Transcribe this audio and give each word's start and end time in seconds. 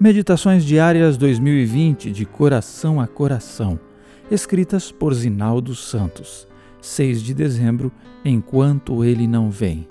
Meditações 0.00 0.64
Diárias 0.64 1.18
2020 1.18 2.10
de 2.10 2.24
Coração 2.24 2.98
a 2.98 3.06
Coração, 3.06 3.78
escritas 4.30 4.90
por 4.90 5.12
Zinaldo 5.12 5.74
Santos, 5.74 6.48
6 6.80 7.22
de 7.22 7.34
dezembro, 7.34 7.92
enquanto 8.24 9.04
ele 9.04 9.26
não 9.26 9.50
vem. 9.50 9.86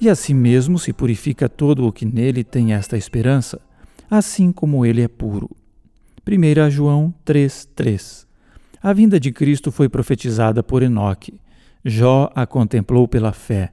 E 0.00 0.10
assim 0.10 0.34
mesmo 0.34 0.76
se 0.76 0.92
purifica 0.92 1.48
todo 1.48 1.86
o 1.86 1.92
que 1.92 2.04
nele 2.04 2.42
tem 2.42 2.72
esta 2.72 2.96
esperança, 2.96 3.60
assim 4.10 4.50
como 4.50 4.84
ele 4.84 5.02
é 5.02 5.06
puro. 5.06 5.48
1 6.26 6.68
João 6.68 7.14
3,3 7.24 8.26
A 8.82 8.92
vinda 8.92 9.20
de 9.20 9.30
Cristo 9.30 9.70
foi 9.70 9.88
profetizada 9.88 10.64
por 10.64 10.82
Enoque. 10.82 11.38
Jó 11.84 12.28
a 12.34 12.44
contemplou 12.44 13.06
pela 13.06 13.30
fé 13.30 13.70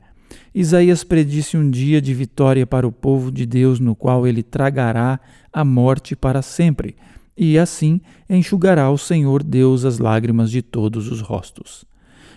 Isaías 0.53 1.03
predisse 1.03 1.57
um 1.57 1.69
dia 1.69 2.01
de 2.01 2.13
vitória 2.13 2.65
para 2.65 2.87
o 2.87 2.91
povo 2.91 3.31
de 3.31 3.45
Deus, 3.45 3.79
no 3.79 3.95
qual 3.95 4.27
ele 4.27 4.43
tragará 4.43 5.19
a 5.51 5.63
morte 5.63 6.15
para 6.15 6.41
sempre, 6.41 6.95
e 7.37 7.57
assim 7.57 8.01
enxugará 8.29 8.89
o 8.89 8.97
Senhor 8.97 9.43
Deus 9.43 9.85
as 9.85 9.97
lágrimas 9.97 10.51
de 10.51 10.61
todos 10.61 11.09
os 11.11 11.21
rostos. 11.21 11.85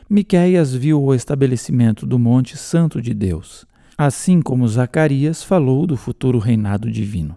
Miqueias 0.09 0.75
viu 0.75 1.03
o 1.03 1.15
estabelecimento 1.15 2.07
do 2.07 2.19
monte 2.19 2.57
santo 2.57 3.01
de 3.01 3.15
Deus, 3.15 3.67
assim 3.97 4.43
como 4.43 4.69
Zacarias 4.69 5.43
falou 5.43 5.87
do 5.87 5.97
futuro 5.97 6.39
reinado 6.39 6.91
divino. 6.91 7.37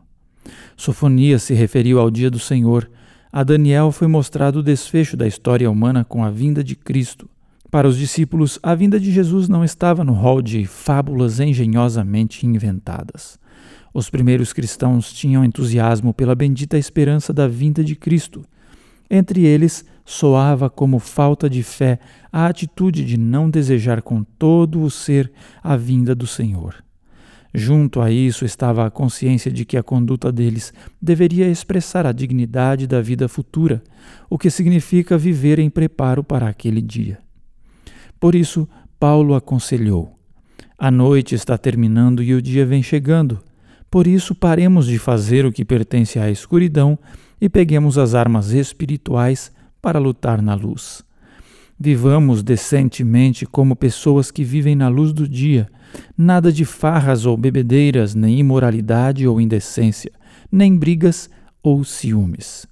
Sofonias 0.76 1.44
se 1.44 1.54
referiu 1.54 2.00
ao 2.00 2.12
dia 2.12 2.30
do 2.30 2.40
Senhor. 2.40 2.90
A 3.32 3.44
Daniel 3.44 3.92
foi 3.92 4.08
mostrado 4.08 4.60
o 4.60 4.64
desfecho 4.64 5.18
da 5.18 5.28
história 5.28 5.70
humana 5.70 6.04
com 6.04 6.24
a 6.24 6.30
vinda 6.30 6.64
de 6.64 6.76
Cristo. 6.76 7.30
Para 7.76 7.90
os 7.90 7.98
discípulos, 7.98 8.58
a 8.64 8.74
vinda 8.74 8.98
de 8.98 9.12
Jesus 9.12 9.50
não 9.50 9.62
estava 9.62 10.02
no 10.02 10.14
rol 10.14 10.42
de 10.42 10.66
fábulas 10.66 11.42
engenhosamente 11.42 12.48
inventadas. 12.48 13.38
Os 13.94 14.10
primeiros 14.10 14.54
cristãos 14.54 15.12
tinham 15.12 15.44
entusiasmo 15.44 16.14
pela 16.14 16.34
bendita 16.36 16.78
esperança 16.78 17.34
da 17.34 17.50
vinda 17.50 17.84
de 17.84 17.94
Cristo. 17.94 18.46
Entre 19.12 19.46
eles, 19.46 19.84
soava 20.06 20.70
como 20.70 21.00
falta 21.00 21.50
de 21.50 21.64
fé 21.64 22.00
a 22.32 22.48
atitude 22.48 23.04
de 23.04 23.18
não 23.18 23.50
desejar 23.50 24.02
com 24.02 24.24
todo 24.24 24.82
o 24.82 24.90
ser 24.90 25.30
a 25.62 25.76
vinda 25.76 26.16
do 26.16 26.26
Senhor. 26.26 26.76
Junto 27.54 28.00
a 28.00 28.10
isso 28.10 28.46
estava 28.46 28.86
a 28.86 28.90
consciência 28.90 29.52
de 29.52 29.66
que 29.66 29.76
a 29.76 29.84
conduta 29.84 30.32
deles 30.32 30.74
deveria 31.02 31.50
expressar 31.50 32.06
a 32.06 32.14
dignidade 32.14 32.88
da 32.88 33.02
vida 33.02 33.28
futura, 33.28 33.84
o 34.30 34.38
que 34.38 34.50
significa 34.50 35.18
viver 35.18 35.60
em 35.60 35.70
preparo 35.70 36.24
para 36.24 36.48
aquele 36.48 36.82
dia. 36.82 37.25
Por 38.26 38.34
isso, 38.34 38.68
Paulo 39.00 39.36
aconselhou: 39.36 40.18
A 40.80 40.90
noite 40.90 41.36
está 41.36 41.60
terminando 41.60 42.24
e 42.24 42.34
o 42.34 42.42
dia 42.42 42.66
vem 42.66 42.82
chegando. 42.82 43.40
Por 43.88 44.08
isso, 44.08 44.34
paremos 44.34 44.88
de 44.88 44.98
fazer 44.98 45.46
o 45.46 45.52
que 45.52 45.64
pertence 45.64 46.18
à 46.18 46.32
escuridão 46.32 46.98
e 47.40 47.48
peguemos 47.48 48.00
as 48.00 48.16
armas 48.16 48.50
espirituais 48.50 49.52
para 49.80 50.00
lutar 50.00 50.42
na 50.42 50.56
luz. 50.56 51.04
Vivamos 51.80 52.42
decentemente 52.42 53.46
como 53.46 53.76
pessoas 53.76 54.32
que 54.32 54.44
vivem 54.44 54.76
na 54.76 54.88
luz 54.88 55.14
do 55.14 55.28
dia, 55.28 55.70
nada 56.18 56.52
de 56.52 56.66
farras 56.66 57.28
ou 57.28 57.38
bebedeiras, 57.38 58.16
nem 58.16 58.40
imoralidade 58.40 59.28
ou 59.28 59.40
indecência, 59.40 60.12
nem 60.52 60.76
brigas 60.76 61.30
ou 61.62 61.84
ciúmes. 61.84 62.66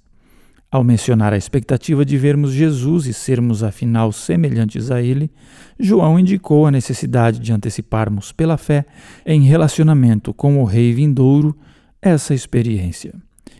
Ao 0.74 0.82
mencionar 0.82 1.32
a 1.32 1.36
expectativa 1.36 2.04
de 2.04 2.18
vermos 2.18 2.50
Jesus 2.50 3.06
e 3.06 3.12
sermos 3.12 3.62
afinal 3.62 4.10
semelhantes 4.10 4.90
a 4.90 5.00
Ele, 5.00 5.30
João 5.78 6.18
indicou 6.18 6.66
a 6.66 6.70
necessidade 6.72 7.38
de 7.38 7.52
anteciparmos 7.52 8.32
pela 8.32 8.56
fé, 8.56 8.84
em 9.24 9.42
relacionamento 9.42 10.34
com 10.34 10.60
o 10.60 10.64
Rei 10.64 10.92
vindouro, 10.92 11.56
essa 12.02 12.34
experiência. 12.34 13.14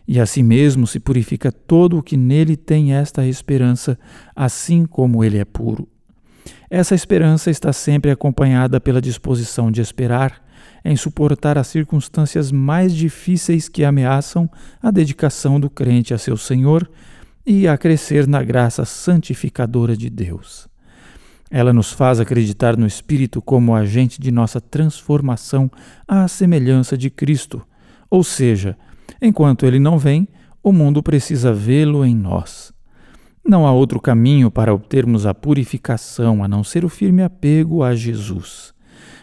E 0.08 0.18
assim 0.18 0.42
mesmo 0.42 0.88
se 0.88 0.98
purifica 0.98 1.52
todo 1.52 1.98
o 1.98 2.02
que 2.02 2.16
nele 2.16 2.56
tem 2.56 2.94
esta 2.94 3.24
esperança, 3.24 3.96
assim 4.34 4.84
como 4.84 5.22
ele 5.22 5.38
é 5.38 5.44
puro. 5.44 5.86
Essa 6.68 6.96
esperança 6.96 7.48
está 7.48 7.72
sempre 7.72 8.10
acompanhada 8.10 8.80
pela 8.80 9.00
disposição 9.00 9.70
de 9.70 9.80
esperar, 9.80 10.43
em 10.84 10.96
suportar 10.96 11.56
as 11.58 11.66
circunstâncias 11.66 12.52
mais 12.52 12.94
difíceis 12.94 13.68
que 13.68 13.84
ameaçam 13.84 14.50
a 14.82 14.90
dedicação 14.90 15.58
do 15.58 15.70
crente 15.70 16.12
a 16.12 16.18
seu 16.18 16.36
Senhor 16.36 16.90
e 17.46 17.68
a 17.68 17.76
crescer 17.76 18.26
na 18.26 18.42
graça 18.42 18.84
santificadora 18.84 19.96
de 19.96 20.08
Deus. 20.08 20.68
Ela 21.50 21.72
nos 21.72 21.92
faz 21.92 22.18
acreditar 22.18 22.76
no 22.76 22.86
Espírito 22.86 23.40
como 23.40 23.74
agente 23.74 24.20
de 24.20 24.30
nossa 24.30 24.60
transformação 24.60 25.70
à 26.08 26.26
semelhança 26.26 26.96
de 26.96 27.10
Cristo, 27.10 27.62
ou 28.10 28.24
seja, 28.24 28.76
enquanto 29.20 29.66
ele 29.66 29.78
não 29.78 29.98
vem, 29.98 30.26
o 30.62 30.72
mundo 30.72 31.02
precisa 31.02 31.52
vê-lo 31.52 32.04
em 32.04 32.14
nós. 32.14 32.72
Não 33.46 33.66
há 33.66 33.72
outro 33.72 34.00
caminho 34.00 34.50
para 34.50 34.72
obtermos 34.72 35.26
a 35.26 35.34
purificação 35.34 36.42
a 36.42 36.48
não 36.48 36.64
ser 36.64 36.82
o 36.82 36.88
firme 36.88 37.22
apego 37.22 37.82
a 37.82 37.94
Jesus. 37.94 38.72